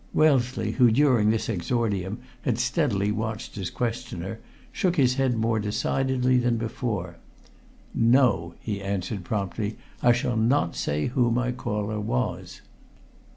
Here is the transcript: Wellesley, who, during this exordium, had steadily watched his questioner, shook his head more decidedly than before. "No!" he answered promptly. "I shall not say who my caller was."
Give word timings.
Wellesley, 0.15 0.71
who, 0.71 0.89
during 0.89 1.29
this 1.29 1.47
exordium, 1.47 2.21
had 2.41 2.57
steadily 2.57 3.11
watched 3.11 3.53
his 3.53 3.69
questioner, 3.69 4.39
shook 4.71 4.95
his 4.95 5.13
head 5.13 5.35
more 5.37 5.59
decidedly 5.59 6.39
than 6.39 6.57
before. 6.57 7.17
"No!" 7.93 8.55
he 8.61 8.81
answered 8.81 9.23
promptly. 9.23 9.77
"I 10.01 10.11
shall 10.11 10.37
not 10.37 10.75
say 10.75 11.05
who 11.05 11.29
my 11.29 11.51
caller 11.51 11.99
was." 11.99 12.61